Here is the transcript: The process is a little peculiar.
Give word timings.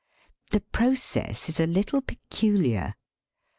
The 0.49 0.61
process 0.61 1.47
is 1.47 1.59
a 1.59 1.67
little 1.67 2.01
peculiar. 2.01 2.95